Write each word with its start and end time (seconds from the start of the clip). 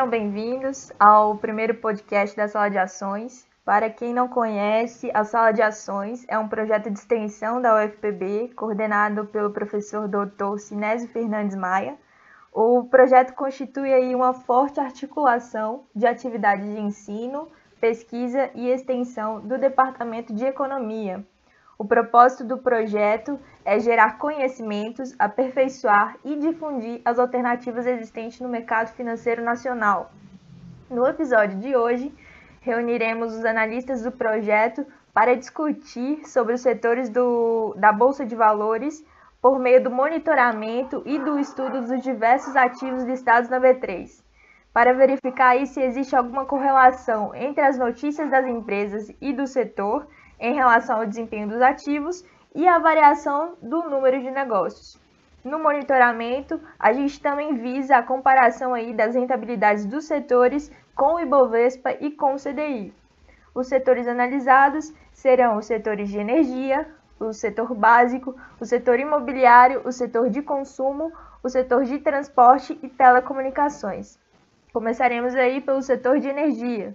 Sejam 0.00 0.10
bem-vindos 0.10 0.90
ao 0.98 1.36
primeiro 1.36 1.74
podcast 1.74 2.34
da 2.34 2.48
Sala 2.48 2.70
de 2.70 2.78
Ações. 2.78 3.46
Para 3.62 3.90
quem 3.90 4.14
não 4.14 4.28
conhece, 4.28 5.10
a 5.12 5.24
Sala 5.24 5.52
de 5.52 5.60
Ações 5.60 6.24
é 6.26 6.38
um 6.38 6.48
projeto 6.48 6.90
de 6.90 6.98
extensão 6.98 7.60
da 7.60 7.76
UFPB, 7.76 8.54
coordenado 8.56 9.26
pelo 9.26 9.50
professor 9.50 10.08
Dr. 10.08 10.56
Sinésio 10.56 11.06
Fernandes 11.10 11.54
Maia. 11.54 11.98
O 12.50 12.84
projeto 12.84 13.34
constitui 13.34 13.92
aí 13.92 14.14
uma 14.14 14.32
forte 14.32 14.80
articulação 14.80 15.84
de 15.94 16.06
atividades 16.06 16.64
de 16.64 16.80
ensino, 16.80 17.48
pesquisa 17.78 18.48
e 18.54 18.70
extensão 18.70 19.38
do 19.40 19.58
Departamento 19.58 20.32
de 20.32 20.46
Economia. 20.46 21.22
O 21.80 21.84
propósito 21.86 22.44
do 22.44 22.58
projeto 22.58 23.40
é 23.64 23.80
gerar 23.80 24.18
conhecimentos, 24.18 25.14
aperfeiçoar 25.18 26.14
e 26.22 26.36
difundir 26.36 27.00
as 27.06 27.18
alternativas 27.18 27.86
existentes 27.86 28.38
no 28.38 28.50
mercado 28.50 28.88
financeiro 28.88 29.42
nacional. 29.42 30.12
No 30.90 31.06
episódio 31.06 31.58
de 31.58 31.74
hoje, 31.74 32.14
reuniremos 32.60 33.32
os 33.32 33.46
analistas 33.46 34.02
do 34.02 34.12
projeto 34.12 34.84
para 35.14 35.34
discutir 35.34 36.28
sobre 36.28 36.52
os 36.52 36.60
setores 36.60 37.08
do, 37.08 37.74
da 37.78 37.90
Bolsa 37.92 38.26
de 38.26 38.36
Valores 38.36 39.02
por 39.40 39.58
meio 39.58 39.82
do 39.82 39.90
monitoramento 39.90 41.02
e 41.06 41.18
do 41.18 41.38
estudo 41.38 41.80
dos 41.80 42.02
diversos 42.02 42.54
ativos 42.56 43.04
listados 43.04 43.48
na 43.48 43.58
B3, 43.58 44.22
para 44.70 44.92
verificar 44.92 45.56
se 45.64 45.80
existe 45.80 46.14
alguma 46.14 46.44
correlação 46.44 47.34
entre 47.34 47.62
as 47.62 47.78
notícias 47.78 48.30
das 48.30 48.46
empresas 48.46 49.10
e 49.18 49.32
do 49.32 49.46
setor 49.46 50.06
em 50.40 50.54
relação 50.54 50.98
ao 50.98 51.06
desempenho 51.06 51.48
dos 51.48 51.60
ativos 51.60 52.24
e 52.54 52.66
a 52.66 52.78
variação 52.78 53.56
do 53.62 53.82
número 53.88 54.20
de 54.20 54.30
negócios. 54.30 54.98
No 55.44 55.58
monitoramento, 55.58 56.60
a 56.78 56.92
gente 56.92 57.20
também 57.20 57.54
visa 57.54 57.96
a 57.96 58.02
comparação 58.02 58.74
aí 58.74 58.92
das 58.92 59.14
rentabilidades 59.14 59.86
dos 59.86 60.04
setores 60.04 60.70
com 60.94 61.14
o 61.14 61.20
Ibovespa 61.20 61.92
e 61.92 62.10
com 62.10 62.34
o 62.34 62.36
CDI. 62.36 62.92
Os 63.54 63.68
setores 63.68 64.06
analisados 64.06 64.92
serão 65.12 65.56
os 65.56 65.66
setores 65.66 66.08
de 66.08 66.18
energia, 66.18 66.86
o 67.18 67.32
setor 67.32 67.74
básico, 67.74 68.34
o 68.58 68.64
setor 68.64 68.98
imobiliário, 68.98 69.82
o 69.84 69.92
setor 69.92 70.30
de 70.30 70.42
consumo, 70.42 71.12
o 71.42 71.48
setor 71.48 71.84
de 71.84 71.98
transporte 71.98 72.78
e 72.82 72.88
telecomunicações. 72.88 74.18
Começaremos 74.72 75.34
aí 75.34 75.60
pelo 75.60 75.82
setor 75.82 76.18
de 76.20 76.28
energia. 76.28 76.94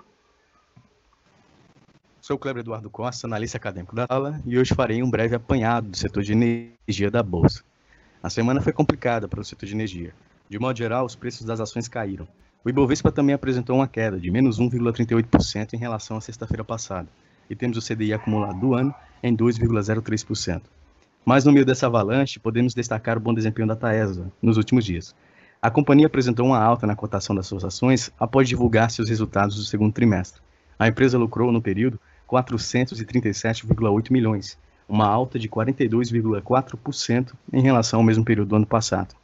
Sou 2.25 2.37
o 2.37 2.39
Kleber 2.39 2.61
Eduardo 2.61 2.89
Costa, 2.89 3.27
analista 3.27 3.57
acadêmico 3.57 3.95
da 3.95 4.07
aula, 4.09 4.41
e 4.47 4.57
hoje 4.57 4.73
farei 4.73 5.03
um 5.03 5.11
breve 5.11 5.35
apanhado 5.35 5.89
do 5.89 5.95
setor 5.95 6.23
de 6.23 6.31
energia 6.31 7.11
da 7.11 7.21
Bolsa. 7.21 7.61
A 8.23 8.31
semana 8.31 8.61
foi 8.61 8.73
complicada 8.73 9.27
para 9.27 9.39
o 9.39 9.45
setor 9.45 9.67
de 9.67 9.75
energia. 9.75 10.11
De 10.49 10.57
modo 10.57 10.75
geral, 10.75 11.05
os 11.05 11.15
preços 11.15 11.45
das 11.45 11.59
ações 11.59 11.87
caíram. 11.87 12.27
O 12.63 12.69
Ibovespa 12.71 13.11
também 13.11 13.35
apresentou 13.35 13.75
uma 13.75 13.87
queda 13.87 14.19
de 14.19 14.31
menos 14.31 14.59
1,38% 14.59 15.75
em 15.75 15.77
relação 15.77 16.17
à 16.17 16.21
sexta-feira 16.21 16.63
passada, 16.63 17.07
e 17.47 17.55
temos 17.55 17.77
o 17.77 17.79
CDI 17.79 18.15
acumulado 18.15 18.59
do 18.59 18.73
ano 18.73 18.91
em 19.21 19.37
2,03%. 19.37 20.63
Mas 21.23 21.45
no 21.45 21.51
meio 21.51 21.63
dessa 21.63 21.85
avalanche, 21.85 22.39
podemos 22.39 22.73
destacar 22.73 23.17
o 23.17 23.21
bom 23.21 23.35
desempenho 23.35 23.67
da 23.67 23.75
Taesa 23.75 24.31
nos 24.41 24.57
últimos 24.57 24.83
dias. 24.83 25.15
A 25.61 25.69
companhia 25.69 26.07
apresentou 26.07 26.47
uma 26.47 26.57
alta 26.57 26.87
na 26.87 26.95
cotação 26.95 27.35
das 27.35 27.45
suas 27.45 27.63
ações 27.63 28.11
após 28.19 28.49
divulgar 28.49 28.89
seus 28.89 29.09
resultados 29.09 29.57
do 29.57 29.63
segundo 29.63 29.93
trimestre. 29.93 30.41
A 30.79 30.87
empresa 30.87 31.19
lucrou 31.19 31.51
no 31.51 31.61
período 31.61 31.99
437,8 32.29 34.11
milhões, 34.11 34.57
uma 34.87 35.07
alta 35.07 35.39
de 35.39 35.49
42,4% 35.49 37.33
em 37.51 37.61
relação 37.61 37.99
ao 37.99 38.05
mesmo 38.05 38.23
período 38.23 38.49
do 38.49 38.55
ano 38.55 38.65
passado. 38.65 39.15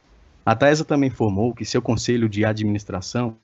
A 0.45 0.55
Taesa 0.55 0.83
também 0.83 1.09
informou 1.09 1.53
que 1.53 1.65
seu 1.65 1.81
conselho 1.81 2.27
de 2.27 2.43
administração 2.43 3.37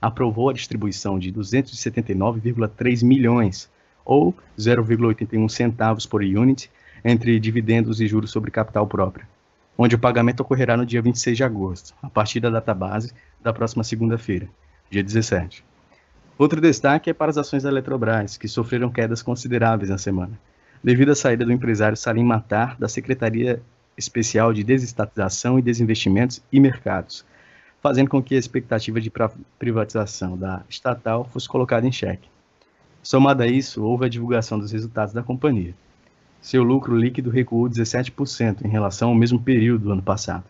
aprovou 0.00 0.50
a 0.50 0.52
distribuição 0.52 1.18
de 1.18 1.32
279,3 1.32 3.04
milhões, 3.04 3.68
ou 4.04 4.32
0,81 4.56 5.48
centavos 5.48 6.06
por 6.06 6.22
unit, 6.22 6.70
entre 7.04 7.40
dividendos 7.40 8.00
e 8.00 8.06
juros 8.06 8.30
sobre 8.30 8.50
capital 8.50 8.86
próprio, 8.86 9.26
onde 9.76 9.94
o 9.94 9.98
pagamento 9.98 10.40
ocorrerá 10.40 10.76
no 10.76 10.86
dia 10.86 11.02
26 11.02 11.36
de 11.36 11.44
agosto, 11.44 11.94
a 12.02 12.08
partir 12.08 12.40
da 12.40 12.50
data 12.50 12.72
base 12.72 13.12
da 13.42 13.52
próxima 13.52 13.82
segunda-feira, 13.82 14.48
dia 14.90 15.02
17. 15.02 15.64
Outro 16.38 16.60
destaque 16.60 17.08
é 17.08 17.14
para 17.14 17.30
as 17.30 17.38
ações 17.38 17.62
da 17.62 17.70
Eletrobras, 17.70 18.36
que 18.36 18.46
sofreram 18.46 18.90
quedas 18.90 19.22
consideráveis 19.22 19.88
na 19.88 19.96
semana, 19.96 20.38
devido 20.84 21.12
à 21.12 21.14
saída 21.14 21.46
do 21.46 21.52
empresário 21.52 21.96
Salim 21.96 22.24
Matar 22.24 22.76
da 22.78 22.88
Secretaria 22.88 23.62
Especial 23.96 24.52
de 24.52 24.62
Desestatização 24.62 25.58
e 25.58 25.62
Desinvestimentos 25.62 26.42
e 26.52 26.60
Mercados, 26.60 27.24
fazendo 27.80 28.10
com 28.10 28.22
que 28.22 28.34
a 28.34 28.38
expectativa 28.38 29.00
de 29.00 29.10
privatização 29.58 30.36
da 30.36 30.62
estatal 30.68 31.24
fosse 31.24 31.48
colocada 31.48 31.86
em 31.86 31.92
xeque. 31.92 32.28
Somado 33.02 33.42
a 33.42 33.46
isso, 33.46 33.82
houve 33.82 34.04
a 34.04 34.08
divulgação 34.08 34.58
dos 34.58 34.72
resultados 34.72 35.14
da 35.14 35.22
companhia. 35.22 35.74
Seu 36.42 36.62
lucro 36.62 36.98
líquido 36.98 37.30
recuou 37.30 37.66
17% 37.66 38.62
em 38.62 38.68
relação 38.68 39.08
ao 39.08 39.14
mesmo 39.14 39.40
período 39.40 39.84
do 39.84 39.92
ano 39.92 40.02
passado. 40.02 40.44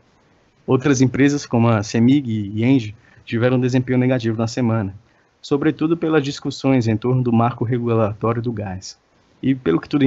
Outras 0.66 1.00
empresas, 1.00 1.46
como 1.46 1.68
a 1.68 1.84
Semig 1.84 2.28
e 2.28 2.64
Engie, 2.64 2.96
tiveram 3.24 3.56
um 3.56 3.60
desempenho 3.60 3.98
negativo 3.98 4.36
na 4.36 4.48
semana, 4.48 4.92
sobretudo 5.46 5.96
pelas 5.96 6.24
discussões 6.24 6.88
em 6.88 6.96
torno 6.96 7.22
do 7.22 7.32
marco 7.32 7.64
regulatório 7.64 8.42
do 8.42 8.52
gás. 8.52 8.98
E 9.40 9.54
pelo 9.54 9.80
que 9.80 9.88
tudo 9.88 10.04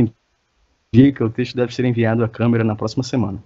indica, 0.93 1.23
o 1.23 1.29
texto 1.29 1.55
deve 1.55 1.73
ser 1.73 1.85
enviado 1.85 2.25
à 2.25 2.27
Câmara 2.27 2.61
na 2.61 2.75
próxima 2.75 3.03
semana. 3.03 3.41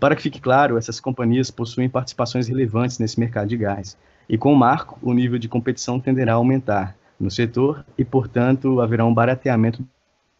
Para 0.00 0.16
que 0.16 0.22
fique 0.22 0.40
claro, 0.40 0.76
essas 0.76 0.98
companhias 0.98 1.52
possuem 1.52 1.88
participações 1.88 2.48
relevantes 2.48 2.98
nesse 2.98 3.20
mercado 3.20 3.46
de 3.46 3.56
gás, 3.56 3.96
e 4.28 4.36
com 4.36 4.52
o 4.52 4.56
marco, 4.56 4.98
o 5.00 5.14
nível 5.14 5.38
de 5.38 5.48
competição 5.48 6.00
tenderá 6.00 6.32
a 6.32 6.34
aumentar 6.34 6.96
no 7.20 7.30
setor 7.30 7.86
e, 7.96 8.04
portanto, 8.04 8.80
haverá 8.80 9.04
um 9.04 9.14
barateamento 9.14 9.86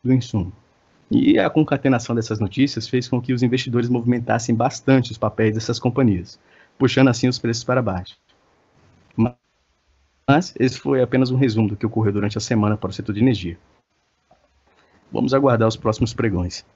do 0.03 0.13
insumo. 0.13 0.53
E 1.09 1.39
a 1.39 1.49
concatenação 1.49 2.17
dessas 2.17 2.41
notícias 2.41 2.89
fez 2.89 3.07
com 3.07 3.23
que 3.23 3.33
os 3.33 3.45
investidores 3.45 3.89
movimentassem 3.89 4.57
bastante 4.57 5.13
os 5.13 5.19
papéis 5.19 5.55
dessas 5.55 5.79
companhias, 5.79 6.37
puxando 6.77 7.11
assim 7.11 7.29
os 7.29 7.39
preços 7.39 7.63
para 7.63 7.81
baixo. 7.81 8.17
Mas 10.29 10.55
esse 10.61 10.79
foi 10.79 11.01
apenas 11.01 11.31
um 11.31 11.39
resumo 11.39 11.69
do 11.69 11.75
que 11.75 11.87
ocorreu 11.87 12.13
durante 12.13 12.37
a 12.37 12.41
semana 12.41 12.77
para 12.77 12.91
o 12.91 12.93
setor 12.93 13.15
de 13.15 13.23
energia. 13.23 13.57
Vamos 15.11 15.33
aguardar 15.33 15.67
os 15.67 15.75
próximos 15.75 16.13
pregões. 16.13 16.67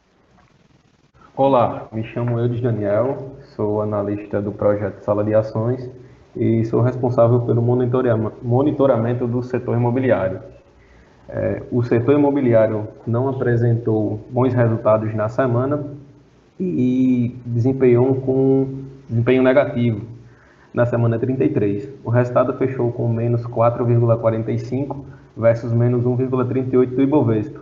Olá, 1.36 1.86
me 1.92 2.02
chamo 2.02 2.40
Eudes 2.40 2.62
Daniel, 2.62 3.36
sou 3.54 3.82
analista 3.82 4.40
do 4.40 4.52
projeto 4.52 5.02
Sala 5.02 5.22
de 5.22 5.34
Ações 5.34 5.86
e 6.34 6.64
sou 6.64 6.80
responsável 6.80 7.42
pelo 7.42 7.60
monitoramento 7.60 9.26
do 9.26 9.42
setor 9.42 9.76
imobiliário. 9.76 10.40
É, 11.28 11.62
o 11.70 11.82
setor 11.82 12.14
imobiliário 12.14 12.88
não 13.06 13.28
apresentou 13.28 14.26
bons 14.30 14.54
resultados 14.54 15.14
na 15.14 15.28
semana 15.28 15.84
e 16.58 17.36
desempenhou 17.44 18.14
com 18.14 18.84
desempenho 19.10 19.42
negativo, 19.42 20.06
na 20.72 20.86
semana 20.86 21.18
33. 21.18 21.88
O 22.04 22.10
resultado 22.10 22.52
fechou 22.54 22.90
com 22.92 23.08
menos 23.08 23.46
4,45 23.46 24.96
versus 25.36 25.72
menos 25.72 26.04
1,38 26.04 26.86
do 26.94 27.02
Ibovespa. 27.02 27.60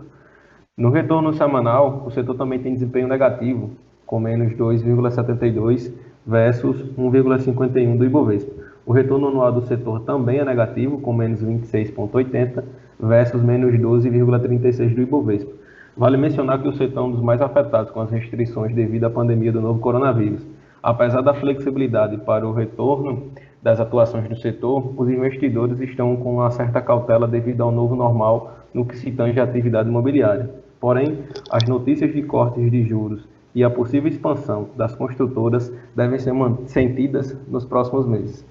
No 0.77 0.89
retorno 0.89 1.33
semanal, 1.33 2.03
o 2.05 2.11
setor 2.11 2.35
também 2.35 2.59
tem 2.59 2.73
desempenho 2.73 3.07
negativo, 3.07 3.71
com 4.05 4.19
menos 4.19 4.53
2,72 4.53 5.91
versus 6.25 6.83
1,51 6.97 7.97
do 7.97 8.05
Ibovespa. 8.05 8.51
O 8.85 8.93
retorno 8.93 9.27
anual 9.27 9.51
do 9.51 9.61
setor 9.67 10.01
também 10.01 10.39
é 10.39 10.45
negativo, 10.45 10.99
com 10.99 11.13
menos 11.13 11.43
26,80 11.43 12.63
versus 12.99 13.41
menos 13.41 13.73
12,36 13.75 14.95
do 14.95 15.01
Ibovespa. 15.01 15.51
Vale 15.95 16.17
mencionar 16.17 16.61
que 16.61 16.67
o 16.67 16.73
setor 16.73 17.01
é 17.01 17.03
um 17.03 17.11
dos 17.11 17.21
mais 17.21 17.41
afetados 17.41 17.91
com 17.91 17.99
as 17.99 18.09
restrições 18.09 18.73
devido 18.73 19.03
à 19.03 19.09
pandemia 19.09 19.51
do 19.51 19.61
novo 19.61 19.79
coronavírus. 19.79 20.41
Apesar 20.83 21.21
da 21.21 21.33
flexibilidade 21.33 22.17
para 22.17 22.47
o 22.47 22.53
retorno 22.53 23.31
das 23.61 23.79
atuações 23.79 24.27
no 24.27 24.35
setor, 24.35 24.93
os 24.97 25.07
investidores 25.07 25.79
estão 25.79 26.15
com 26.15 26.37
uma 26.37 26.49
certa 26.49 26.81
cautela 26.81 27.27
devido 27.27 27.61
ao 27.61 27.71
novo 27.71 27.95
normal 27.95 28.53
no 28.73 28.83
que 28.83 28.97
se 28.97 29.11
tange 29.11 29.39
à 29.39 29.43
atividade 29.43 29.87
imobiliária. 29.89 30.49
Porém, 30.79 31.19
as 31.51 31.67
notícias 31.67 32.11
de 32.11 32.23
cortes 32.23 32.71
de 32.71 32.83
juros 32.83 33.27
e 33.53 33.63
a 33.63 33.69
possível 33.69 34.09
expansão 34.09 34.69
das 34.75 34.95
construtoras 34.95 35.71
devem 35.95 36.17
ser 36.17 36.33
sentidas 36.65 37.37
nos 37.47 37.63
próximos 37.63 38.07
meses. 38.07 38.43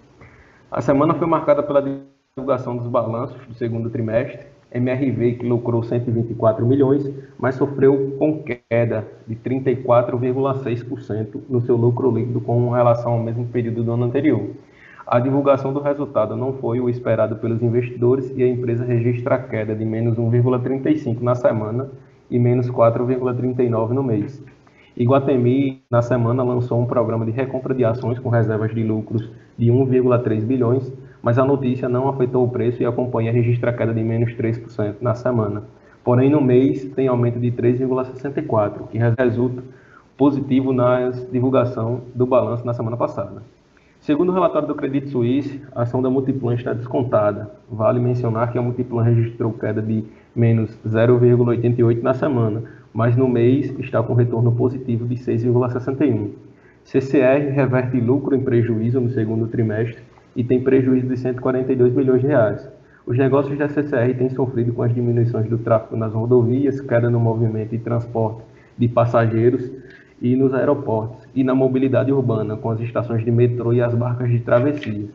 A 0.71 0.81
semana 0.81 1.15
foi 1.15 1.27
marcada 1.27 1.65
pela 1.65 1.83
divulgação 1.83 2.77
dos 2.77 2.87
balanços 2.87 3.45
do 3.49 3.55
segundo 3.55 3.91
trimestre, 3.91 4.47
MRV 4.73 5.35
que 5.35 5.47
lucrou 5.47 5.83
124 5.83 6.65
milhões, 6.65 7.13
mas 7.39 7.57
sofreu 7.57 8.17
com 8.19 8.43
queda 8.43 9.07
de 9.27 9.35
34,6% 9.37 11.41
no 11.49 11.61
seu 11.61 11.77
lucro 11.77 12.11
líquido 12.11 12.41
com 12.41 12.71
relação 12.71 13.13
ao 13.13 13.23
mesmo 13.23 13.47
período 13.47 13.83
do 13.83 13.93
ano 13.93 14.05
anterior. 14.05 14.49
A 15.07 15.19
divulgação 15.19 15.73
do 15.73 15.81
resultado 15.81 16.37
não 16.37 16.53
foi 16.53 16.81
o 16.81 16.89
esperado 16.89 17.37
pelos 17.37 17.63
investidores 17.63 18.33
e 18.37 18.45
a 18.45 18.49
empresa 18.49 18.85
registra 18.85 19.39
queda 19.39 19.75
de 19.75 19.85
menos 19.85 20.17
1,35 20.17 21.21
na 21.21 21.35
semana 21.35 21.91
e 22.31 22.39
menos 22.39 22.71
4,39 22.71 23.91
no 23.91 24.05
mês. 24.05 24.41
Iguatemi, 24.97 25.83
na 25.91 26.03
semana, 26.03 26.43
lançou 26.43 26.81
um 26.81 26.87
programa 26.87 27.25
de 27.25 27.31
recompra 27.31 27.75
de 27.75 27.85
ações 27.85 28.19
com 28.19 28.29
reservas 28.29 28.75
de 28.75 28.83
lucros 28.83 29.31
de 29.57 29.69
1,3 29.69 30.45
bilhões, 30.45 30.93
mas 31.23 31.39
a 31.39 31.45
notícia 31.45 31.89
não 31.89 32.09
afetou 32.09 32.45
o 32.45 32.51
preço 32.51 32.83
e 32.83 32.87
a 32.87 32.93
companhia 32.93 33.33
registra 33.33 33.73
queda 33.73 33.95
de 33.95 34.03
menos 34.03 34.33
3% 34.33 34.97
na 35.01 35.15
semana. 35.15 35.65
Porém, 36.03 36.31
no 36.31 36.41
mês 36.41 36.85
tem 36.95 37.09
aumento 37.09 37.39
de 37.39 37.53
3,64%, 37.53 38.89
que 38.89 38.99
resulta 38.99 39.63
positivo 40.17 40.73
na 40.73 41.11
divulgação 41.31 42.03
do 42.15 42.27
balanço 42.27 42.67
na 42.67 42.75
semana 42.75 42.97
passada. 42.97 43.43
Segundo 44.01 44.31
o 44.31 44.33
relatório 44.33 44.67
do 44.67 44.75
Credit 44.75 45.09
Suisse, 45.09 45.63
a 45.75 45.83
ação 45.83 46.01
da 46.01 46.09
Multiplan 46.09 46.55
está 46.55 46.73
descontada. 46.73 47.51
Vale 47.71 48.01
mencionar 48.01 48.51
que 48.51 48.59
a 48.59 48.63
Multiplan 48.63 49.03
registrou 49.03 49.53
queda 49.53 49.83
de 49.83 50.05
menos 50.35 50.79
0,88 50.87 52.03
na 52.03 52.15
semana, 52.15 52.63
mas 52.93 53.17
no 53.17 53.29
mês 53.29 53.73
está 53.79 54.03
com 54.03 54.15
retorno 54.15 54.53
positivo 54.53 55.07
de 55.07 55.17
6,61. 55.17 56.31
CCR 56.85 57.51
reverte 57.53 58.01
lucro 58.01 58.35
em 58.35 58.41
prejuízo 58.41 59.01
no 59.01 59.11
segundo 59.11 59.47
trimestre 59.47 60.03
e 60.35 60.43
tem 60.43 60.61
prejuízo 60.61 61.07
de 61.07 61.17
142 61.17 61.95
milhões 61.95 62.21
de 62.21 62.27
reais. 62.27 62.69
Os 63.07 63.17
negócios 63.17 63.57
da 63.59 63.69
CCR 63.69 64.15
têm 64.17 64.31
sofrido 64.31 64.73
com 64.73 64.83
as 64.83 64.95
diminuições 64.95 65.49
do 65.49 65.59
tráfego 65.59 65.97
nas 65.97 66.13
rodovias, 66.13 66.81
queda 66.81 67.09
no 67.11 67.19
movimento 67.19 67.71
de 67.71 67.79
transporte 67.79 68.43
de 68.77 68.89
passageiros 68.89 69.71
e 70.21 70.37
nos 70.37 70.53
aeroportos, 70.53 71.27
e 71.35 71.43
na 71.43 71.55
mobilidade 71.55 72.13
urbana, 72.13 72.57
com 72.57 72.71
as 72.71 72.81
estações 72.81 73.25
de 73.25 73.31
metrô 73.31 73.73
e 73.73 73.81
as 73.81 73.95
barcas 73.95 74.31
de 74.31 74.39
travessia. 74.41 75.09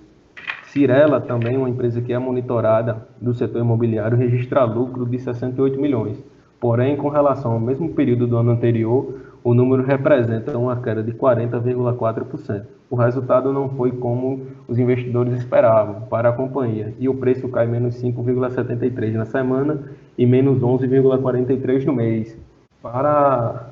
Cirela, 0.67 1.21
também 1.21 1.55
uma 1.55 1.69
empresa 1.69 2.01
que 2.01 2.11
é 2.11 2.19
monitorada 2.19 3.07
do 3.21 3.33
setor 3.33 3.61
imobiliário, 3.61 4.17
registra 4.17 4.63
lucro 4.63 5.05
de 5.05 5.19
68 5.19 5.79
milhões. 5.79 6.17
Porém, 6.65 6.97
com 6.97 7.09
relação 7.09 7.51
ao 7.51 7.59
mesmo 7.59 7.89
período 7.89 8.25
do 8.25 8.37
ano 8.37 8.49
anterior, 8.49 9.19
o 9.43 9.53
número 9.53 9.83
representa 9.83 10.57
uma 10.57 10.75
queda 10.75 11.03
de 11.03 11.11
40,4%. 11.11 12.63
O 12.89 12.95
resultado 12.95 13.53
não 13.53 13.69
foi 13.69 13.91
como 13.91 14.47
os 14.67 14.79
investidores 14.79 15.37
esperavam 15.37 16.07
para 16.09 16.29
a 16.29 16.33
companhia, 16.33 16.91
e 16.99 17.07
o 17.07 17.13
preço 17.13 17.47
cai 17.49 17.67
menos 17.67 18.01
5,73 18.01 19.13
na 19.13 19.25
semana 19.25 19.83
e 20.17 20.25
menos 20.25 20.59
11,43 20.59 21.85
no 21.85 21.93
mês. 21.93 22.35
Para 22.81 23.69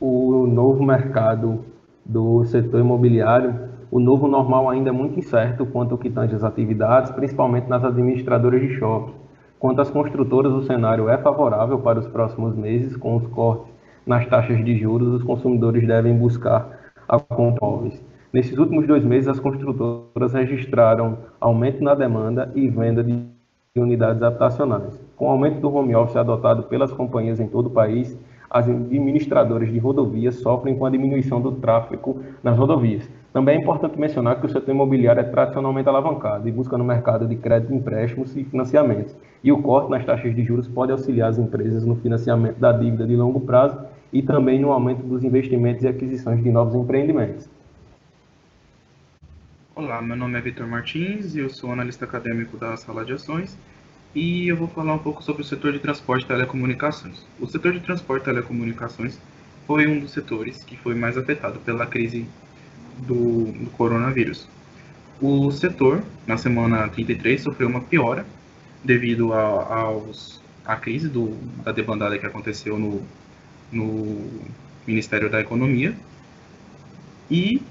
o 0.00 0.48
novo 0.48 0.82
mercado 0.82 1.60
do 2.04 2.42
setor 2.46 2.80
imobiliário, 2.80 3.54
o 3.92 4.00
novo 4.00 4.26
normal 4.26 4.68
ainda 4.68 4.88
é 4.88 4.92
muito 4.92 5.20
incerto 5.20 5.64
quanto 5.64 5.92
ao 5.92 5.98
que 5.98 6.10
tange 6.10 6.34
as 6.34 6.42
atividades, 6.42 7.12
principalmente 7.12 7.68
nas 7.68 7.84
administradoras 7.84 8.60
de 8.60 8.70
shopping. 8.70 9.19
Quanto 9.60 9.82
às 9.82 9.90
construtoras, 9.90 10.54
o 10.54 10.62
cenário 10.62 11.10
é 11.10 11.18
favorável 11.18 11.78
para 11.80 11.98
os 11.98 12.06
próximos 12.06 12.56
meses, 12.56 12.96
com 12.96 13.16
os 13.16 13.26
cortes 13.26 13.70
nas 14.06 14.26
taxas 14.26 14.64
de 14.64 14.74
juros, 14.74 15.12
os 15.12 15.22
consumidores 15.22 15.86
devem 15.86 16.16
buscar 16.16 16.80
a 17.06 17.20
compra. 17.20 17.92
Nesses 18.32 18.56
últimos 18.56 18.86
dois 18.86 19.04
meses, 19.04 19.28
as 19.28 19.38
construtoras 19.38 20.32
registraram 20.32 21.18
aumento 21.38 21.84
na 21.84 21.94
demanda 21.94 22.50
e 22.54 22.70
venda 22.70 23.04
de 23.04 23.22
unidades 23.76 24.22
habitacionais. 24.22 24.98
Com 25.14 25.26
o 25.26 25.30
aumento 25.30 25.60
do 25.60 25.70
home 25.70 25.94
office 25.94 26.16
adotado 26.16 26.62
pelas 26.62 26.90
companhias 26.90 27.38
em 27.38 27.46
todo 27.46 27.66
o 27.66 27.70
país, 27.70 28.18
as 28.48 28.66
administradoras 28.66 29.70
de 29.70 29.78
rodovias 29.78 30.36
sofrem 30.36 30.74
com 30.74 30.86
a 30.86 30.90
diminuição 30.90 31.38
do 31.38 31.52
tráfego 31.52 32.22
nas 32.42 32.56
rodovias. 32.56 33.06
Também 33.32 33.56
é 33.56 33.60
importante 33.60 33.98
mencionar 33.98 34.40
que 34.40 34.46
o 34.46 34.48
setor 34.48 34.72
imobiliário 34.72 35.20
é 35.20 35.24
tradicionalmente 35.24 35.88
alavancado 35.88 36.48
e 36.48 36.52
busca 36.52 36.76
no 36.76 36.82
mercado 36.82 37.28
de 37.28 37.36
crédito, 37.36 37.72
empréstimos 37.72 38.36
e 38.36 38.42
financiamentos. 38.42 39.14
E 39.42 39.52
o 39.52 39.62
corte 39.62 39.88
nas 39.88 40.04
taxas 40.04 40.34
de 40.34 40.42
juros 40.42 40.66
pode 40.66 40.90
auxiliar 40.90 41.30
as 41.30 41.38
empresas 41.38 41.84
no 41.86 41.94
financiamento 41.94 42.58
da 42.58 42.72
dívida 42.72 43.06
de 43.06 43.14
longo 43.14 43.40
prazo 43.40 43.78
e 44.12 44.20
também 44.20 44.58
no 44.58 44.72
aumento 44.72 45.04
dos 45.04 45.22
investimentos 45.22 45.84
e 45.84 45.88
aquisições 45.88 46.42
de 46.42 46.50
novos 46.50 46.74
empreendimentos. 46.74 47.48
Olá, 49.76 50.02
meu 50.02 50.16
nome 50.16 50.36
é 50.36 50.40
Vitor 50.42 50.66
Martins 50.66 51.36
eu 51.36 51.48
sou 51.48 51.72
analista 51.72 52.04
acadêmico 52.04 52.56
da 52.56 52.76
Sala 52.76 53.04
de 53.04 53.12
Ações 53.12 53.56
e 54.12 54.48
eu 54.48 54.56
vou 54.56 54.66
falar 54.66 54.94
um 54.94 54.98
pouco 54.98 55.22
sobre 55.22 55.42
o 55.42 55.44
setor 55.44 55.72
de 55.72 55.78
transporte 55.78 56.24
e 56.24 56.26
telecomunicações. 56.26 57.24
O 57.40 57.46
setor 57.46 57.72
de 57.72 57.80
transporte 57.80 58.22
e 58.22 58.24
telecomunicações 58.24 59.20
foi 59.68 59.86
um 59.86 60.00
dos 60.00 60.10
setores 60.10 60.64
que 60.64 60.76
foi 60.76 60.96
mais 60.96 61.16
afetado 61.16 61.60
pela 61.60 61.86
crise 61.86 62.26
do, 63.00 63.52
do 63.52 63.70
coronavírus. 63.70 64.48
O 65.20 65.50
setor, 65.50 66.02
na 66.26 66.36
semana 66.36 66.88
33, 66.88 67.42
sofreu 67.42 67.68
uma 67.68 67.80
piora 67.80 68.24
devido 68.82 69.32
a, 69.32 69.74
aos, 69.74 70.40
à 70.64 70.76
crise 70.76 71.08
do, 71.08 71.36
da 71.62 71.72
debandada 71.72 72.18
que 72.18 72.26
aconteceu 72.26 72.78
no, 72.78 73.02
no 73.70 74.26
Ministério 74.86 75.28
da 75.28 75.40
Economia 75.40 75.94
e 77.30 77.62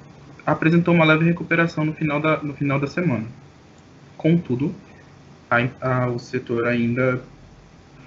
apresentou 0.46 0.94
uma 0.94 1.06
leve 1.06 1.26
recuperação 1.26 1.86
no 1.86 1.94
final 1.94 2.20
da, 2.20 2.38
no 2.38 2.54
final 2.54 2.80
da 2.80 2.88
semana. 2.88 3.26
Contudo, 4.18 4.74
a, 5.50 5.58
a, 5.82 6.08
o 6.08 6.20
setor 6.20 6.68
ainda 6.68 7.22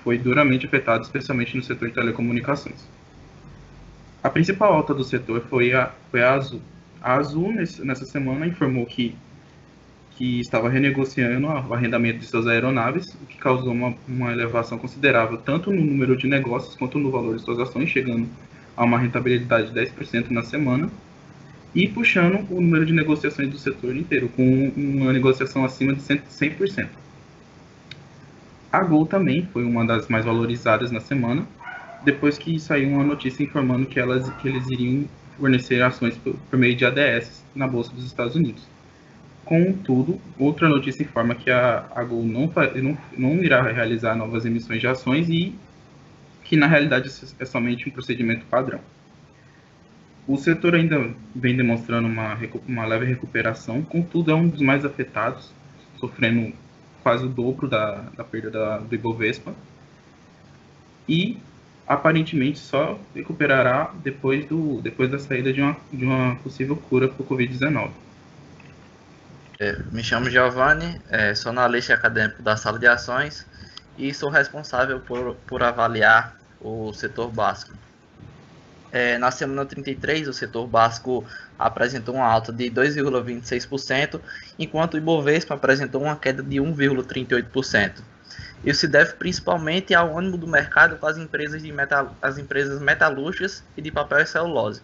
foi 0.02 0.18
duramente 0.18 0.66
afetado, 0.66 1.04
especialmente 1.04 1.56
no 1.56 1.62
setor 1.62 1.88
de 1.88 1.94
telecomunicações. 1.94 2.86
A 4.22 4.30
principal 4.30 4.72
alta 4.72 4.94
do 4.94 5.04
setor 5.04 5.42
foi 5.48 5.72
a, 5.72 5.92
foi 6.10 6.22
a 6.22 6.34
Azul. 6.34 6.60
A 7.02 7.14
Azul, 7.14 7.52
nessa 7.52 8.04
semana, 8.04 8.46
informou 8.46 8.86
que, 8.86 9.16
que 10.12 10.38
estava 10.38 10.68
renegociando 10.68 11.48
o 11.48 11.74
arrendamento 11.74 12.20
de 12.20 12.26
suas 12.26 12.46
aeronaves, 12.46 13.12
o 13.14 13.26
que 13.26 13.36
causou 13.38 13.72
uma, 13.72 13.92
uma 14.06 14.30
elevação 14.30 14.78
considerável 14.78 15.36
tanto 15.38 15.72
no 15.72 15.82
número 15.82 16.16
de 16.16 16.28
negócios 16.28 16.76
quanto 16.76 17.00
no 17.00 17.10
valor 17.10 17.34
de 17.34 17.42
suas 17.42 17.58
ações, 17.58 17.90
chegando 17.90 18.28
a 18.76 18.84
uma 18.84 18.98
rentabilidade 18.98 19.72
de 19.72 19.80
10% 19.80 20.30
na 20.30 20.44
semana, 20.44 20.88
e 21.74 21.88
puxando 21.88 22.46
o 22.48 22.60
número 22.60 22.86
de 22.86 22.92
negociações 22.92 23.50
do 23.50 23.58
setor 23.58 23.96
inteiro, 23.96 24.28
com 24.28 24.72
uma 24.76 25.12
negociação 25.12 25.64
acima 25.64 25.94
de 25.94 26.02
100%. 26.02 26.86
A 28.70 28.84
Gol 28.84 29.06
também 29.06 29.48
foi 29.52 29.64
uma 29.64 29.84
das 29.84 30.06
mais 30.06 30.24
valorizadas 30.24 30.92
na 30.92 31.00
semana, 31.00 31.44
depois 32.04 32.38
que 32.38 32.60
saiu 32.60 32.90
uma 32.90 33.02
notícia 33.02 33.42
informando 33.42 33.86
que, 33.86 33.98
elas, 33.98 34.30
que 34.36 34.46
eles 34.48 34.70
iriam 34.70 35.04
fornecer 35.38 35.82
ações 35.82 36.16
por, 36.16 36.36
meio 36.58 36.76
de 36.76 36.84
ADS 36.84 37.44
na 37.54 37.66
Bolsa 37.66 37.92
dos 37.92 38.04
Estados 38.04 38.34
Unidos. 38.34 38.62
Contudo, 39.44 40.20
outra 40.38 40.68
notícia 40.68 41.02
informa 41.02 41.34
que 41.34 41.50
a, 41.50 41.86
a 41.94 42.04
Gol 42.04 42.24
não, 42.24 42.50
não, 42.76 42.98
não 43.16 43.44
irá 43.44 43.62
realizar 43.62 44.14
novas 44.14 44.44
emissões 44.44 44.80
de 44.80 44.86
ações 44.86 45.28
e 45.28 45.54
que 46.44 46.56
na 46.56 46.66
realidade 46.66 47.10
é 47.38 47.44
somente 47.44 47.88
um 47.88 47.92
procedimento 47.92 48.44
padrão. 48.46 48.80
O 50.26 50.36
setor 50.36 50.74
ainda 50.76 51.10
vem 51.34 51.56
demonstrando 51.56 52.06
uma, 52.06 52.38
uma 52.68 52.86
leve 52.86 53.06
recuperação, 53.06 53.82
contudo 53.82 54.30
é 54.30 54.34
um 54.34 54.48
dos 54.48 54.60
mais 54.60 54.84
afetados, 54.84 55.52
sofrendo 55.98 56.52
quase 57.02 57.24
o 57.24 57.28
dobro 57.28 57.68
da, 57.68 57.96
da 58.16 58.22
perda 58.22 58.50
da, 58.50 58.78
do 58.78 58.94
Ibovespa. 58.94 59.52
E 61.08 61.38
aparentemente 61.86 62.58
só 62.58 62.98
recuperará 63.14 63.92
depois, 64.02 64.46
do, 64.46 64.80
depois 64.80 65.10
da 65.10 65.18
saída 65.18 65.52
de 65.52 65.60
uma, 65.60 65.76
de 65.92 66.04
uma 66.04 66.36
possível 66.36 66.76
cura 66.76 67.08
para 67.08 67.22
o 67.22 67.26
Covid-19. 67.26 67.90
É, 69.60 69.78
me 69.92 70.02
chamo 70.02 70.28
Giovanni, 70.28 71.00
é, 71.08 71.34
sou 71.34 71.50
analista 71.50 71.94
acadêmico 71.94 72.42
da 72.42 72.56
sala 72.56 72.78
de 72.78 72.86
ações 72.86 73.46
e 73.96 74.12
sou 74.12 74.30
responsável 74.30 75.00
por, 75.00 75.36
por 75.46 75.62
avaliar 75.62 76.36
o 76.60 76.92
setor 76.92 77.30
básico. 77.30 77.76
É, 78.90 79.16
na 79.18 79.30
semana 79.30 79.64
33, 79.64 80.28
o 80.28 80.32
setor 80.32 80.66
básico 80.66 81.24
apresentou 81.58 82.14
uma 82.16 82.26
alta 82.26 82.52
de 82.52 82.70
2,26%, 82.70 84.20
enquanto 84.58 84.94
o 84.94 84.98
Ibovespa 84.98 85.54
apresentou 85.54 86.02
uma 86.02 86.16
queda 86.16 86.42
de 86.42 86.56
1,38%. 86.56 88.02
Isso 88.64 88.80
se 88.80 88.88
deve 88.88 89.14
principalmente 89.14 89.92
ao 89.92 90.16
ânimo 90.16 90.38
do 90.38 90.46
mercado 90.46 90.96
com 90.96 91.06
as 91.06 91.18
empresas, 91.18 91.60
de 91.62 91.72
metal, 91.72 92.14
as 92.22 92.38
empresas 92.38 92.80
metalúrgicas 92.80 93.64
e 93.76 93.82
de 93.82 93.90
papel 93.90 94.20
e 94.20 94.26
celulose. 94.26 94.82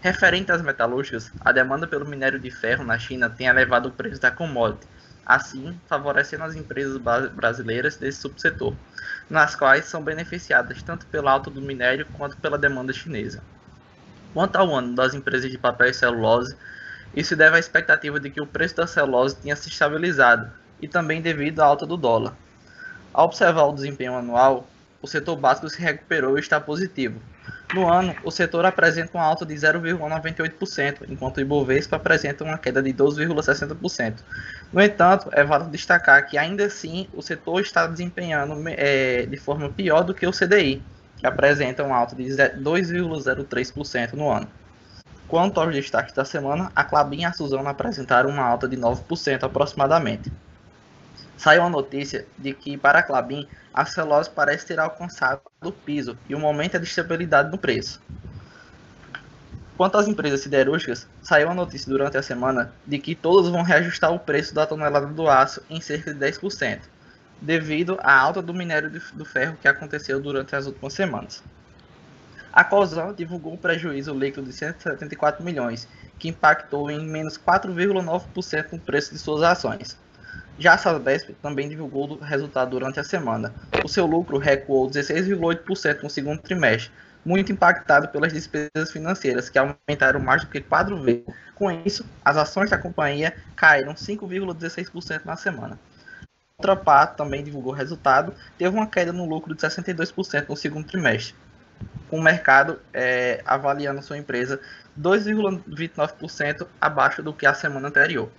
Referente 0.00 0.52
às 0.52 0.62
metalúrgicas, 0.62 1.30
a 1.40 1.50
demanda 1.50 1.86
pelo 1.86 2.06
minério 2.06 2.38
de 2.38 2.50
ferro 2.50 2.84
na 2.84 2.98
China 2.98 3.28
tem 3.28 3.48
elevado 3.48 3.88
o 3.88 3.92
preço 3.92 4.20
da 4.20 4.30
commodity, 4.30 4.86
assim 5.26 5.78
favorecendo 5.88 6.44
as 6.44 6.54
empresas 6.54 6.96
brasileiras 7.32 7.96
desse 7.96 8.20
subsetor, 8.20 8.74
nas 9.28 9.56
quais 9.56 9.86
são 9.86 10.02
beneficiadas 10.02 10.80
tanto 10.82 11.04
pela 11.06 11.32
alta 11.32 11.50
do 11.50 11.60
minério 11.60 12.06
quanto 12.16 12.36
pela 12.36 12.56
demanda 12.56 12.92
chinesa. 12.92 13.42
Quanto 14.32 14.54
ao 14.56 14.72
ano 14.72 14.94
das 14.94 15.14
empresas 15.14 15.50
de 15.50 15.58
papel 15.58 15.88
e 15.88 15.94
celulose, 15.94 16.56
isso 17.14 17.34
deve 17.34 17.56
à 17.56 17.58
expectativa 17.58 18.20
de 18.20 18.30
que 18.30 18.40
o 18.40 18.46
preço 18.46 18.76
da 18.76 18.86
celulose 18.86 19.36
tenha 19.36 19.56
se 19.56 19.68
estabilizado 19.68 20.50
e 20.80 20.86
também 20.86 21.20
devido 21.20 21.60
à 21.60 21.64
alta 21.64 21.84
do 21.84 21.96
dólar. 21.96 22.34
Ao 23.12 23.24
observar 23.24 23.64
o 23.64 23.72
desempenho 23.72 24.16
anual, 24.16 24.66
o 25.02 25.06
setor 25.06 25.36
básico 25.36 25.68
se 25.68 25.80
recuperou 25.80 26.36
e 26.36 26.40
está 26.40 26.60
positivo. 26.60 27.20
No 27.74 27.88
ano, 27.88 28.14
o 28.24 28.30
setor 28.30 28.64
apresenta 28.64 29.16
uma 29.16 29.24
alta 29.24 29.46
de 29.46 29.54
0,98%, 29.54 31.06
enquanto 31.08 31.36
o 31.36 31.40
Ibovespa 31.40 31.96
apresenta 31.96 32.44
uma 32.44 32.58
queda 32.58 32.82
de 32.82 32.92
12,60%. 32.92 34.14
No 34.72 34.82
entanto, 34.82 35.28
é 35.32 35.44
válido 35.44 35.70
destacar 35.70 36.26
que 36.26 36.36
ainda 36.36 36.66
assim 36.66 37.08
o 37.12 37.22
setor 37.22 37.60
está 37.60 37.86
desempenhando 37.86 38.54
é, 38.66 39.24
de 39.26 39.36
forma 39.36 39.68
pior 39.68 40.02
do 40.02 40.12
que 40.12 40.26
o 40.26 40.32
CDI, 40.32 40.82
que 41.16 41.26
apresenta 41.26 41.84
uma 41.84 41.96
alta 41.96 42.16
de 42.16 42.24
2,03% 42.24 44.14
no 44.14 44.30
ano. 44.30 44.48
Quanto 45.28 45.60
aos 45.60 45.72
destaques 45.72 46.12
da 46.12 46.24
semana, 46.24 46.72
a 46.74 46.82
Clabin 46.82 47.20
e 47.20 47.24
a 47.24 47.32
Suzano 47.32 47.68
apresentaram 47.68 48.30
uma 48.30 48.42
alta 48.42 48.66
de 48.66 48.76
9% 48.76 49.44
aproximadamente. 49.44 50.30
Saiu 51.36 51.62
a 51.62 51.70
notícia 51.70 52.26
de 52.36 52.52
que, 52.52 52.76
para 52.76 52.98
a 52.98 53.02
Clabin, 53.02 53.48
a 53.72 53.84
celulose 53.84 54.28
parece 54.28 54.66
ter 54.66 54.78
alcançado 54.78 55.40
o 55.62 55.72
piso 55.72 56.18
e 56.28 56.34
o 56.34 56.38
momento 56.38 56.76
é 56.76 56.78
de 56.78 56.86
estabilidade 56.86 57.50
no 57.50 57.58
preço. 57.58 58.00
Quanto 59.76 59.96
às 59.96 60.06
empresas 60.06 60.40
siderúrgicas, 60.40 61.08
saiu 61.22 61.48
a 61.48 61.54
notícia 61.54 61.90
durante 61.90 62.18
a 62.18 62.22
semana 62.22 62.70
de 62.86 62.98
que 62.98 63.14
todas 63.14 63.50
vão 63.50 63.62
reajustar 63.62 64.12
o 64.12 64.18
preço 64.18 64.54
da 64.54 64.66
tonelada 64.66 65.06
do 65.06 65.26
aço 65.26 65.62
em 65.70 65.80
cerca 65.80 66.12
de 66.12 66.20
10%, 66.20 66.80
devido 67.40 67.98
à 68.02 68.14
alta 68.14 68.42
do 68.42 68.52
minério 68.52 68.90
do 68.90 69.24
ferro 69.24 69.56
que 69.58 69.66
aconteceu 69.66 70.20
durante 70.20 70.54
as 70.54 70.66
últimas 70.66 70.92
semanas. 70.92 71.42
A 72.52 72.64
COSAN 72.64 73.14
divulgou 73.14 73.54
um 73.54 73.56
prejuízo 73.56 74.12
líquido 74.12 74.46
de 74.46 74.52
174 74.52 75.42
milhões, 75.42 75.88
que 76.18 76.28
impactou 76.28 76.90
em 76.90 77.06
menos 77.06 77.38
4,9% 77.38 78.72
no 78.72 78.78
preço 78.80 79.14
de 79.14 79.18
suas 79.18 79.42
ações. 79.42 79.96
Já 80.60 80.74
a 80.74 80.78
Sabesp 80.78 81.30
também 81.40 81.70
divulgou 81.70 82.06
o 82.06 82.18
resultado 82.18 82.72
durante 82.72 83.00
a 83.00 83.04
semana. 83.04 83.54
O 83.82 83.88
seu 83.88 84.04
lucro 84.04 84.36
recuou 84.36 84.90
16,8% 84.90 86.02
no 86.02 86.10
segundo 86.10 86.42
trimestre, 86.42 86.92
muito 87.24 87.50
impactado 87.50 88.08
pelas 88.08 88.30
despesas 88.30 88.92
financeiras, 88.92 89.48
que 89.48 89.58
aumentaram 89.58 90.20
mais 90.20 90.42
do 90.44 90.50
que 90.50 90.60
quatro 90.60 91.00
vezes. 91.00 91.24
Com 91.54 91.70
isso, 91.70 92.04
as 92.22 92.36
ações 92.36 92.68
da 92.68 92.76
companhia 92.76 93.34
caíram 93.56 93.94
5,16% 93.94 95.24
na 95.24 95.34
semana. 95.34 95.78
Ultrapar 96.58 97.16
também 97.16 97.42
divulgou 97.42 97.72
resultado, 97.72 98.34
teve 98.58 98.76
uma 98.76 98.86
queda 98.86 99.14
no 99.14 99.24
lucro 99.24 99.54
de 99.54 99.62
62% 99.62 100.46
no 100.46 100.56
segundo 100.56 100.86
trimestre, 100.86 101.34
com 102.10 102.18
o 102.18 102.22
mercado 102.22 102.78
é, 102.92 103.42
avaliando 103.46 104.02
sua 104.02 104.18
empresa 104.18 104.60
2,29% 105.00 106.66
abaixo 106.78 107.22
do 107.22 107.32
que 107.32 107.46
a 107.46 107.54
semana 107.54 107.88
anterior. 107.88 108.30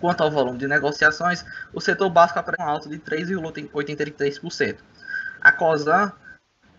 Quanto 0.00 0.22
ao 0.22 0.30
volume 0.30 0.58
de 0.58 0.66
negociações, 0.66 1.44
o 1.72 1.80
setor 1.80 2.08
básico 2.08 2.38
apresentou 2.38 2.66
um 2.66 2.70
alto 2.70 2.88
de 2.88 2.98
3,83%. 2.98 4.78
A 5.40 5.52
COSAN 5.52 6.12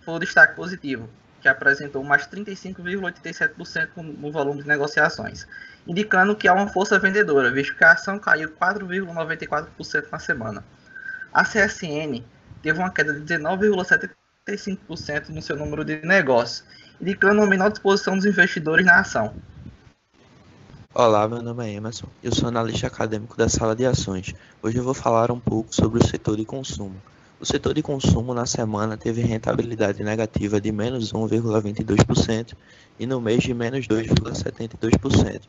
foi 0.03 0.15
o 0.15 0.19
destaque 0.19 0.55
positivo, 0.55 1.09
que 1.39 1.47
apresentou 1.47 2.03
mais 2.03 2.27
35,87% 2.27 3.89
no 3.97 4.31
volume 4.31 4.61
de 4.61 4.67
negociações, 4.67 5.47
indicando 5.87 6.35
que 6.35 6.47
há 6.47 6.53
uma 6.53 6.67
força 6.67 6.99
vendedora, 6.99 7.51
visto 7.51 7.75
que 7.75 7.83
a 7.83 7.91
ação 7.91 8.17
caiu 8.17 8.49
4,94% 8.49 10.07
na 10.11 10.19
semana. 10.19 10.63
A 11.33 11.43
CSN 11.43 12.23
teve 12.61 12.79
uma 12.79 12.91
queda 12.91 13.13
de 13.13 13.21
19,75% 13.21 15.29
no 15.29 15.41
seu 15.41 15.55
número 15.55 15.85
de 15.85 16.05
negócios, 16.05 16.63
indicando 16.99 17.41
uma 17.41 17.47
menor 17.47 17.69
disposição 17.69 18.15
dos 18.15 18.25
investidores 18.25 18.85
na 18.85 18.99
ação. 18.99 19.33
Olá, 20.93 21.25
meu 21.25 21.41
nome 21.41 21.65
é 21.65 21.73
Emerson, 21.73 22.07
eu 22.21 22.35
sou 22.35 22.49
analista 22.49 22.87
acadêmico 22.87 23.37
da 23.37 23.47
sala 23.47 23.73
de 23.73 23.85
ações. 23.85 24.35
Hoje 24.61 24.77
eu 24.77 24.83
vou 24.83 24.93
falar 24.93 25.31
um 25.31 25.39
pouco 25.39 25.73
sobre 25.73 25.97
o 25.97 26.05
setor 26.05 26.35
de 26.35 26.43
consumo. 26.43 27.01
O 27.39 27.45
setor 27.45 27.73
de 27.73 27.81
consumo 27.81 28.33
na 28.33 28.45
semana 28.45 28.97
teve 28.97 29.21
rentabilidade 29.21 30.03
negativa 30.03 30.59
de 30.59 30.69
menos 30.69 31.13
1,22% 31.13 32.55
e 32.99 33.05
no 33.05 33.21
mês 33.21 33.41
de 33.41 33.53
menos 33.53 33.87
2,72%. 33.87 35.43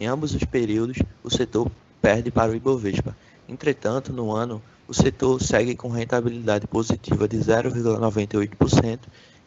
Em 0.00 0.06
ambos 0.08 0.34
os 0.34 0.42
períodos, 0.42 0.98
o 1.22 1.30
setor 1.30 1.70
perde 2.02 2.32
para 2.32 2.50
o 2.50 2.56
Ibovespa. 2.56 3.16
Entretanto, 3.48 4.12
no 4.12 4.32
ano, 4.32 4.60
o 4.88 4.92
setor 4.92 5.40
segue 5.40 5.76
com 5.76 5.90
rentabilidade 5.90 6.66
positiva 6.66 7.28
de 7.28 7.36
0,98%, 7.38 8.98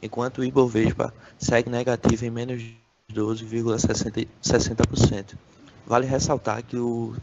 enquanto 0.02 0.38
o 0.38 0.46
Ibovespa 0.46 1.14
segue 1.38 1.70
negativo 1.70 2.24
em 2.24 2.30
menos 2.30 2.64
12,60%. 3.12 5.36
Vale 5.86 6.08
ressaltar 6.08 6.64
que, 6.64 6.78
o, 6.78 7.14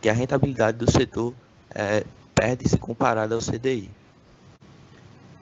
que 0.00 0.08
a 0.08 0.12
rentabilidade 0.12 0.78
do 0.78 0.88
setor 0.90 1.34
é, 1.74 2.04
perde-se 2.34 2.78
comparada 2.78 3.34
ao 3.34 3.40
CDI. 3.40 3.90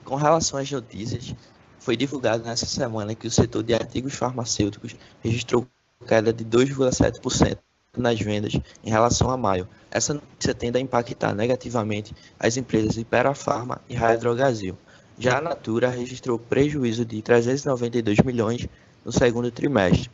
Com 0.03 0.15
relação 0.15 0.59
às 0.59 0.71
notícias, 0.71 1.35
foi 1.79 1.97
divulgado 1.97 2.43
nessa 2.43 2.65
semana 2.65 3.15
que 3.15 3.27
o 3.27 3.31
setor 3.31 3.63
de 3.63 3.73
artigos 3.73 4.13
farmacêuticos 4.13 4.95
registrou 5.23 5.65
queda 6.07 6.33
de 6.33 6.43
2,7% 6.45 7.57
nas 7.97 8.19
vendas 8.19 8.53
em 8.83 8.89
relação 8.89 9.29
a 9.29 9.37
maio. 9.37 9.67
Essa 9.89 10.13
notícia 10.13 10.53
tende 10.53 10.77
a 10.77 10.81
impactar 10.81 11.33
negativamente 11.33 12.15
as 12.39 12.57
empresas 12.57 12.97
Iperafarma 12.97 13.81
e 13.89 13.95
Raia 13.95 14.17
Drogasil. 14.17 14.77
Já 15.19 15.37
a 15.37 15.41
Natura 15.41 15.89
registrou 15.89 16.39
prejuízo 16.39 17.05
de 17.05 17.21
392 17.21 18.19
milhões 18.19 18.67
no 19.03 19.11
segundo 19.11 19.51
trimestre. 19.51 20.09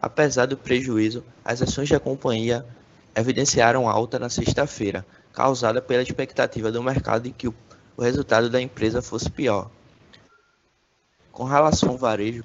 Apesar 0.00 0.46
do 0.46 0.56
prejuízo, 0.56 1.22
as 1.44 1.60
ações 1.60 1.88
da 1.88 2.00
companhia 2.00 2.64
evidenciaram 3.14 3.88
alta 3.88 4.18
na 4.18 4.30
sexta-feira, 4.30 5.04
causada 5.32 5.82
pela 5.82 6.02
expectativa 6.02 6.72
do 6.72 6.82
mercado 6.82 7.24
de 7.24 7.30
que 7.30 7.48
o, 7.48 7.54
resultado 7.98 8.48
da 8.48 8.60
empresa 8.60 9.02
fosse 9.02 9.28
pior. 9.28 9.70
Com 11.30 11.44
relação 11.44 11.90
ao 11.90 11.98
varejo, 11.98 12.42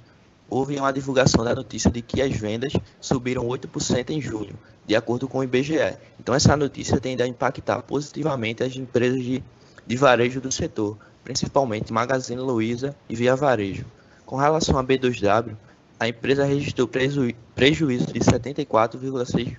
houve 0.50 0.76
uma 0.78 0.92
divulgação 0.92 1.46
da 1.46 1.56
notícia 1.56 1.90
de 1.90 2.02
que 2.02 2.22
as 2.22 2.36
vendas 2.36 2.74
subiram 3.00 3.48
8% 3.48 4.10
em 4.10 4.20
julho, 4.20 4.54
de 4.86 4.96
acordo 4.98 5.30
com 5.30 5.40
o 5.40 5.44
IBGE. 5.44 5.98
Então, 6.20 6.36
essa 6.36 6.58
notícia 6.58 7.00
tende 7.00 7.24
a 7.24 7.28
impactar 7.28 7.82
positivamente 7.84 8.64
as 8.64 8.76
empresas 8.76 9.24
de, 9.24 9.42
de 9.88 9.96
varejo 9.96 10.42
do 10.42 10.52
setor, 10.52 10.98
principalmente 11.24 11.94
Magazine 11.94 12.42
Luiza 12.42 12.94
e 13.08 13.16
Via 13.16 13.36
Varejo. 13.36 13.86
Com 14.26 14.36
relação 14.36 14.78
a 14.78 14.84
B2W, 14.84 15.56
a 16.00 16.08
empresa 16.08 16.46
registrou 16.46 16.88
preju 16.88 17.34
prejuízo 17.54 18.12
de 18.12 18.20
74,6 18.20 19.58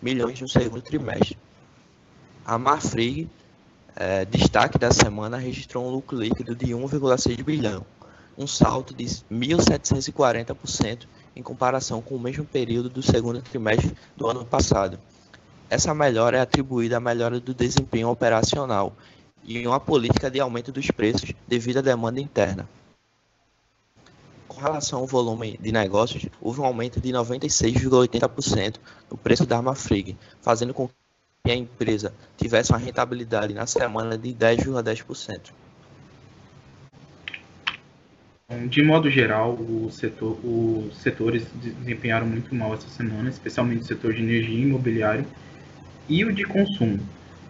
milhões 0.00 0.40
no 0.40 0.48
segundo 0.48 0.82
trimestre. 0.82 1.36
A 2.44 2.58
Marfrig, 2.58 3.28
é, 3.96 4.24
destaque 4.24 4.78
da 4.78 4.90
semana, 4.90 5.36
registrou 5.36 5.86
um 5.86 5.90
lucro 5.90 6.18
líquido 6.18 6.54
de 6.54 6.66
1,6 6.66 7.42
bilhão, 7.42 7.84
um 8.36 8.46
salto 8.46 8.94
de 8.94 9.04
1.740% 9.04 11.06
em 11.36 11.42
comparação 11.42 12.00
com 12.00 12.16
o 12.16 12.20
mesmo 12.20 12.44
período 12.44 12.88
do 12.88 13.02
segundo 13.02 13.42
trimestre 13.42 13.94
do 14.16 14.26
ano 14.26 14.44
passado. 14.44 14.98
Essa 15.68 15.94
melhora 15.94 16.38
é 16.38 16.40
atribuída 16.40 16.96
à 16.96 17.00
melhora 17.00 17.40
do 17.40 17.54
desempenho 17.54 18.08
operacional 18.08 18.94
e 19.42 19.66
uma 19.66 19.80
política 19.80 20.30
de 20.30 20.40
aumento 20.40 20.72
dos 20.72 20.90
preços 20.90 21.32
devido 21.46 21.78
à 21.78 21.82
demanda 21.82 22.20
interna. 22.20 22.68
Relação 24.64 25.00
ao 25.00 25.06
volume 25.06 25.58
de 25.60 25.70
negócios, 25.70 26.24
houve 26.40 26.58
um 26.58 26.64
aumento 26.64 26.98
de 26.98 27.10
96,80% 27.10 28.76
no 29.10 29.16
preço 29.18 29.44
da 29.44 29.58
arma 29.58 29.74
Frig, 29.74 30.16
fazendo 30.40 30.72
com 30.72 30.88
que 31.44 31.50
a 31.50 31.54
empresa 31.54 32.14
tivesse 32.34 32.72
uma 32.72 32.78
rentabilidade 32.78 33.52
na 33.52 33.66
semana 33.66 34.16
de 34.16 34.32
10,10%. 34.32 35.52
De 38.70 38.82
modo 38.82 39.10
geral, 39.10 39.58
setor, 39.90 40.38
os 40.42 40.96
setores 40.96 41.46
desempenharam 41.52 42.26
muito 42.26 42.54
mal 42.54 42.72
essa 42.72 42.88
semana, 42.88 43.28
especialmente 43.28 43.82
o 43.82 43.86
setor 43.86 44.14
de 44.14 44.22
energia 44.22 44.56
e 44.56 44.62
imobiliário 44.62 45.26
e 46.08 46.24
o 46.24 46.32
de 46.32 46.44
consumo, 46.44 47.00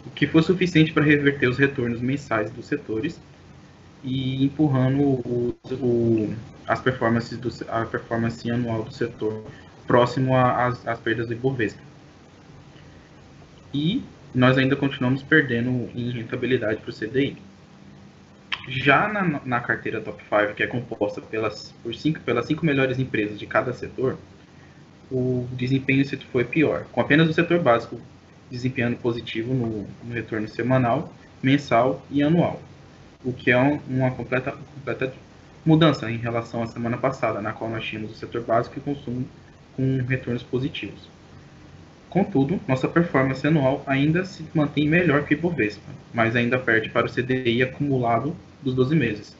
o 0.04 0.11
que 0.11 0.26
foi 0.26 0.42
suficiente 0.42 0.92
para 0.92 1.04
reverter 1.04 1.49
os 1.49 1.59
retornos 1.59 2.00
mensais 2.00 2.50
dos 2.50 2.66
setores 2.66 3.21
e 4.04 4.44
empurrando 4.44 5.02
o, 5.02 5.56
o, 5.73 6.34
as 6.66 6.80
performances 6.80 7.38
do, 7.38 7.50
a 7.70 7.87
performance 7.87 8.49
anual 8.50 8.82
do 8.84 8.92
setor 8.92 9.44
próximo 9.87 10.37
às, 10.37 11.00
perdas 11.00 11.26
do 11.26 11.32
Ibovespa. 11.32 11.80
E 13.73 14.02
nós 14.34 14.58
ainda 14.58 14.76
continuamos 14.76 15.23
perdendo 15.23 15.90
em 15.94 16.11
rentabilidade 16.11 16.80
para 16.80 16.90
o 16.90 16.92
CDI. 16.92 17.37
Já 18.68 19.08
na, 19.08 19.40
na, 19.44 19.61
carteira 19.61 20.00
Top 20.00 20.23
5, 20.23 20.54
que 20.54 20.62
é 20.62 20.66
composta 20.66 21.20
pelas, 21.20 21.75
por 21.82 21.94
cinco, 21.94 22.20
pelas 22.20 22.46
cinco 22.46 22.64
melhores 22.64 22.99
empresas 22.99 23.38
de 23.38 23.46
cada 23.46 23.73
setor, 23.73 24.18
o 25.11 25.46
desempenho 25.52 26.04
foi 26.32 26.44
pior, 26.44 26.87
com 26.92 27.00
apenas 27.00 27.28
o 27.28 27.32
setor 27.32 27.61
básico 27.61 28.00
desempenhando 28.50 28.96
positivo 28.96 29.52
no, 29.52 29.87
no 30.02 30.14
retorno 30.14 30.49
semanal, 30.49 31.12
mensal 31.42 32.04
e 32.11 32.23
anual 32.23 32.61
o 33.25 33.33
que 33.33 33.50
é 33.50 33.59
um, 33.59 33.81
uma 33.88 34.11
completa, 34.11 34.52
completa 34.52 35.12
mudança 35.64 36.11
em 36.11 36.16
relação 36.16 36.62
à 36.62 36.66
semana 36.66 36.99
passada, 36.99 37.40
na 37.40 37.52
qual 37.52 37.71
nós 37.71 37.85
tínhamos 37.85 38.12
o 38.12 38.14
setor 38.14 38.43
básico 38.43 38.78
e 38.78 38.83
consumo 38.83 39.26
com 39.75 39.99
retornos 40.07 40.43
positivos. 40.43 41.09
Contudo, 42.11 42.61
nossa 42.69 42.87
performance 42.87 43.45
anual 43.45 43.83
ainda 43.87 44.25
se 44.25 44.45
mantém 44.54 44.88
melhor 44.88 45.25
que 45.25 45.35
o 45.35 45.38
Ibovespa, 45.38 45.90
mas 46.12 46.37
ainda 46.37 46.59
perde 46.59 46.88
para 46.90 47.07
o 47.07 47.11
CDI 47.11 47.62
acumulado 47.62 48.37
dos 48.62 48.75
12 48.75 48.95
meses. 48.95 49.37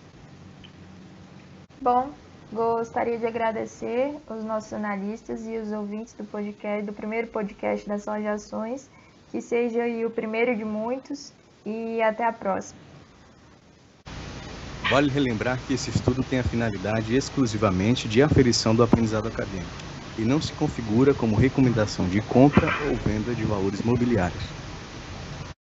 Bom, 1.81 2.11
gostaria 2.53 3.19
de 3.19 3.27
agradecer 3.27 4.17
os 4.29 4.45
nossos 4.45 4.73
analistas 4.73 5.47
e 5.47 5.57
os 5.57 5.71
ouvintes 5.71 6.15
do 6.15 6.25
podcast, 6.25 6.85
do 6.85 6.93
primeiro 6.93 7.29
podcast 7.29 7.87
Sala 8.01 8.21
de 8.21 8.27
Ações, 8.27 8.91
que 9.31 9.41
seja 9.41 9.83
o 10.05 10.11
primeiro 10.11 10.57
de 10.57 10.65
muitos 10.65 11.33
e 11.65 12.03
até 12.03 12.25
a 12.25 12.33
próxima. 12.33 12.84
Vale 14.95 15.11
relembrar 15.11 15.59
que 15.61 15.73
esse 15.73 15.91
estudo 15.91 16.23
tem 16.25 16.39
a 16.39 16.45
finalidade 16.45 17.17
exclusivamente 17.17 18.07
de 18.07 18.23
aferição 18.23 18.77
do 18.77 18.85
aprendizado 18.85 19.27
acadêmico 19.27 19.83
e 20.17 20.25
não 20.25 20.41
se 20.41 20.55
configura 20.55 21.13
como 21.17 21.37
recomendação 21.37 22.07
de 22.07 22.21
compra 22.23 22.71
ou 22.79 22.97
venda 23.05 23.35
de 23.35 23.45
valores 23.45 23.81
mobiliários. 23.85 24.55